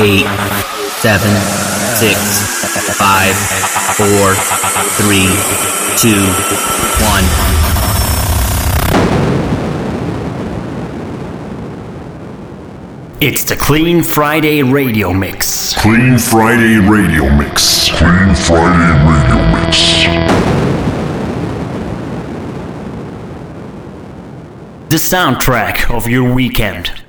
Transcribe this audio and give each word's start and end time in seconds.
eight, 0.00 0.24
seven, 1.02 1.30
six, 1.94 2.16
five, 2.96 3.36
four, 3.96 4.34
three, 4.96 5.28
two, 5.98 6.24
one. 7.04 7.24
It's 13.20 13.42
the 13.42 13.56
Clean 13.56 14.02
Friday 14.02 14.62
Radio 14.62 15.12
Mix. 15.12 15.74
Clean 15.74 16.18
Friday 16.18 16.78
Radio 16.78 17.28
Mix. 17.36 17.90
Clean 17.90 18.34
Friday 18.34 18.96
Radio 19.04 19.60
Mix. 19.60 20.30
The 24.88 24.96
soundtrack 24.96 25.94
of 25.94 26.08
your 26.08 26.32
weekend. 26.32 26.99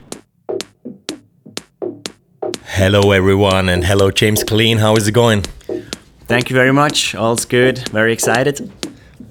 Hello, 2.83 3.11
everyone, 3.11 3.69
and 3.69 3.85
hello, 3.85 4.09
James 4.09 4.43
Clean. 4.43 4.75
How 4.79 4.95
is 4.95 5.07
it 5.07 5.11
going? 5.11 5.43
Thank 6.25 6.49
you 6.49 6.55
very 6.55 6.73
much. 6.73 7.13
All's 7.13 7.45
good. 7.45 7.87
Very 7.89 8.11
excited. 8.11 8.71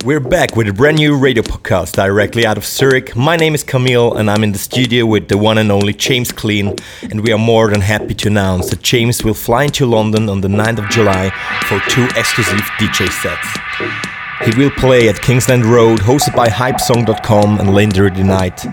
We're 0.04 0.20
back 0.20 0.54
with 0.54 0.68
a 0.68 0.72
brand 0.72 0.98
new 0.98 1.18
radio 1.18 1.42
podcast 1.42 1.94
directly 1.94 2.46
out 2.46 2.56
of 2.56 2.64
Zurich. 2.64 3.16
My 3.16 3.34
name 3.36 3.56
is 3.56 3.64
Camille, 3.64 4.14
and 4.14 4.30
I'm 4.30 4.44
in 4.44 4.52
the 4.52 4.58
studio 4.58 5.04
with 5.04 5.26
the 5.26 5.36
one 5.36 5.58
and 5.58 5.72
only 5.72 5.94
James 5.94 6.30
Clean. 6.30 6.76
And 7.02 7.24
we 7.24 7.32
are 7.32 7.38
more 7.38 7.68
than 7.70 7.80
happy 7.80 8.14
to 8.14 8.28
announce 8.28 8.70
that 8.70 8.82
James 8.82 9.24
will 9.24 9.34
fly 9.34 9.64
into 9.64 9.84
London 9.84 10.28
on 10.28 10.42
the 10.42 10.48
9th 10.48 10.84
of 10.84 10.88
July 10.88 11.30
for 11.66 11.80
two 11.90 12.04
exclusive 12.16 12.60
DJ 12.78 13.08
sets. 13.20 14.19
He 14.44 14.56
will 14.56 14.70
play 14.70 15.08
at 15.08 15.20
Kingsland 15.20 15.66
Road, 15.66 15.98
hosted 15.98 16.34
by 16.34 16.48
Hypesong.com 16.48 17.60
and 17.60 17.74
Later 17.74 18.08
the 18.08 18.24
Night. 18.24 18.64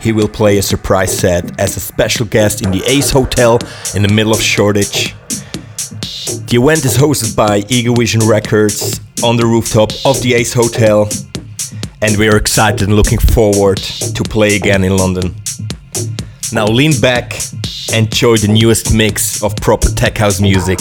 He 0.00 0.12
will 0.12 0.28
play 0.28 0.58
a 0.58 0.62
surprise 0.62 1.18
set 1.18 1.60
as 1.60 1.76
a 1.76 1.80
special 1.80 2.26
guest 2.26 2.62
in 2.62 2.70
the 2.70 2.84
Ace 2.86 3.10
Hotel 3.10 3.58
in 3.94 4.02
the 4.02 4.12
middle 4.12 4.32
of 4.32 4.40
Shoreditch. 4.40 5.14
The 6.46 6.58
event 6.62 6.84
is 6.84 6.96
hosted 6.96 7.34
by 7.34 7.64
Ego 7.68 7.94
Vision 7.94 8.20
Records 8.24 9.00
on 9.24 9.36
the 9.36 9.46
rooftop 9.46 9.90
of 10.04 10.22
the 10.22 10.34
Ace 10.34 10.52
Hotel, 10.52 11.08
and 12.00 12.16
we 12.16 12.28
are 12.28 12.36
excited 12.36 12.82
and 12.82 12.94
looking 12.94 13.18
forward 13.18 13.78
to 13.78 14.22
play 14.22 14.54
again 14.54 14.84
in 14.84 14.96
London. 14.96 15.34
Now 16.52 16.66
lean 16.66 17.00
back, 17.00 17.34
and 17.92 18.06
enjoy 18.06 18.36
the 18.36 18.48
newest 18.48 18.94
mix 18.94 19.42
of 19.42 19.56
proper 19.56 19.88
tech 19.88 20.18
house 20.18 20.40
music. 20.40 20.78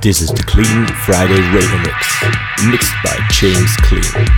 This 0.00 0.20
is 0.20 0.30
the 0.30 0.44
Clean 0.44 0.86
Friday 1.04 1.40
Radio 1.50 1.78
Mix, 1.78 2.22
mixed 2.70 2.92
by 3.02 3.18
James 3.32 3.76
Clean. 3.78 4.28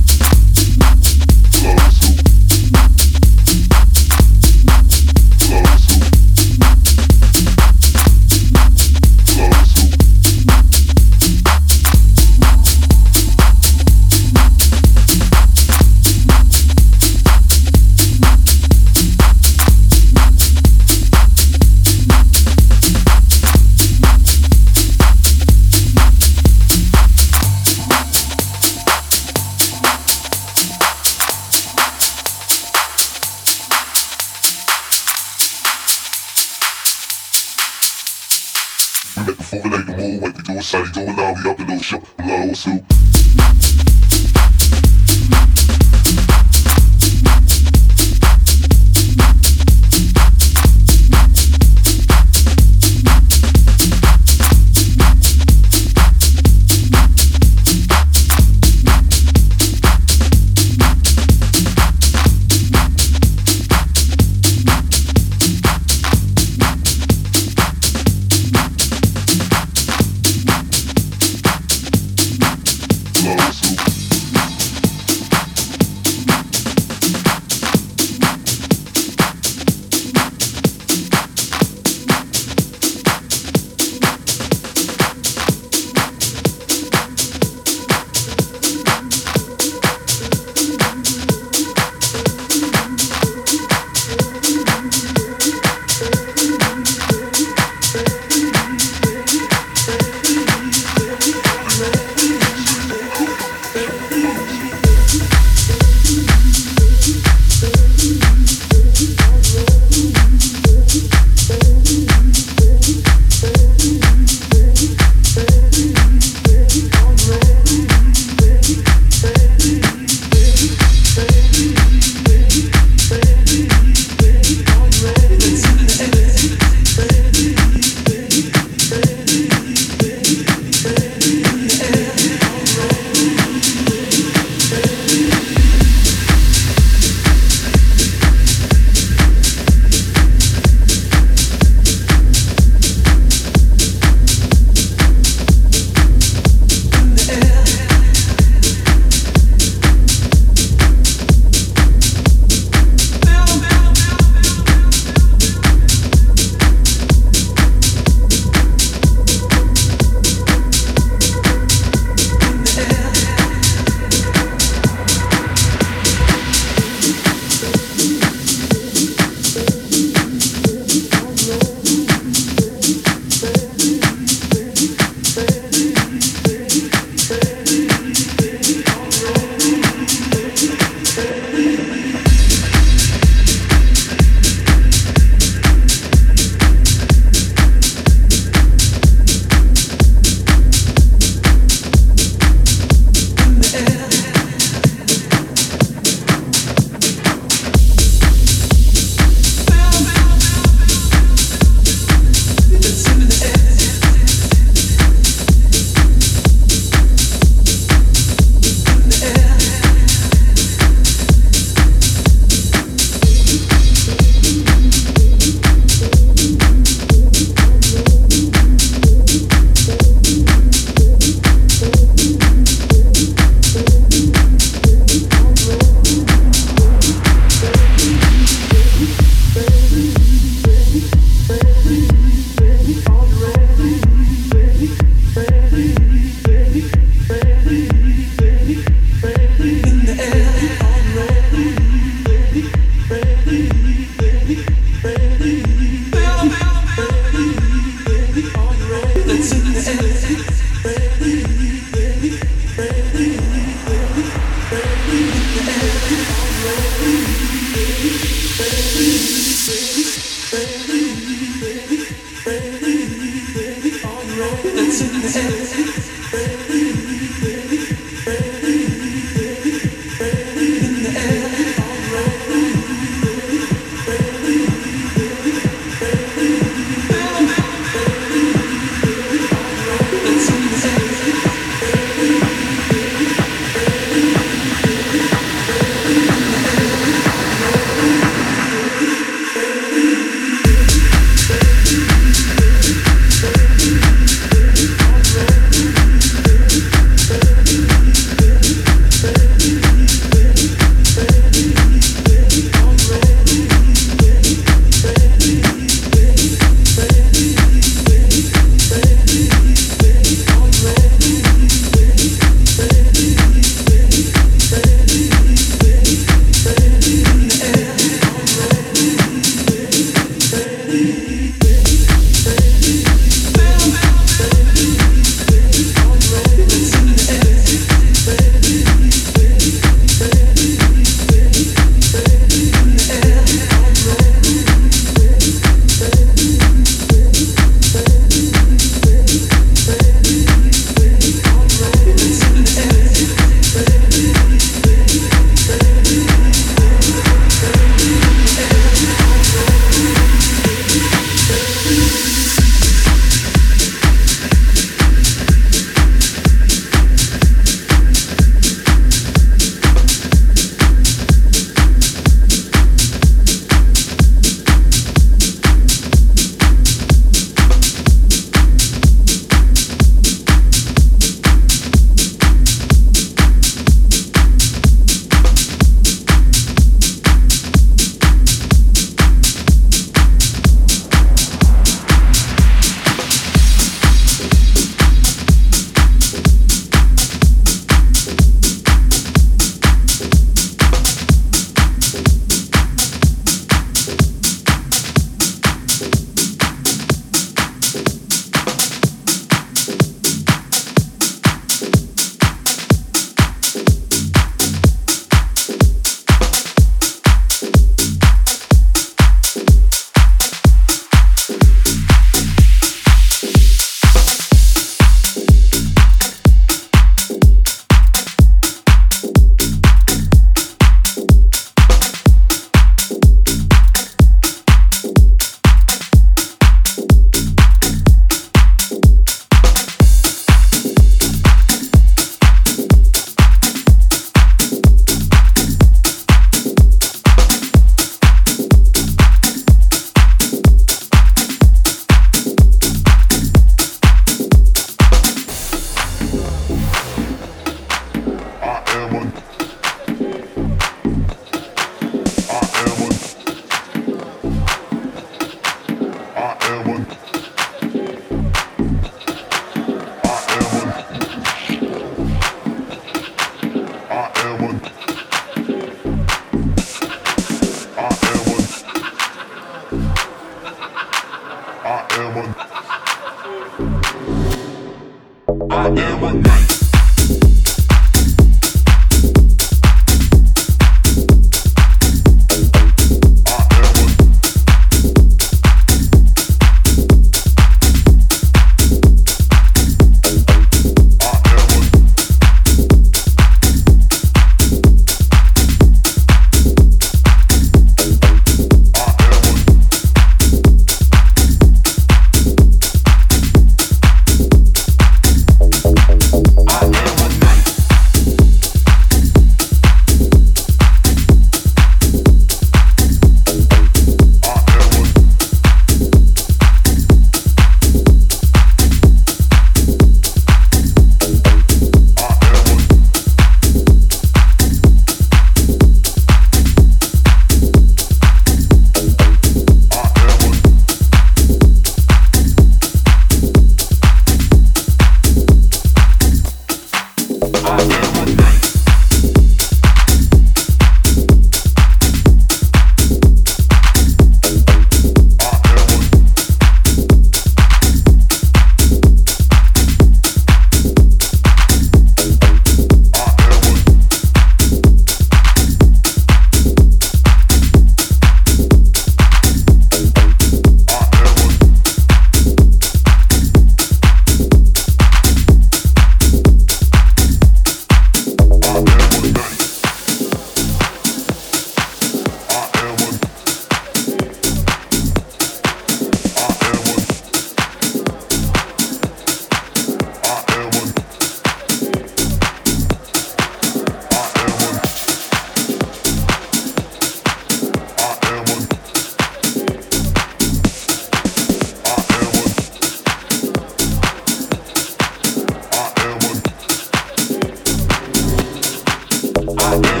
Thank 599.71 600.00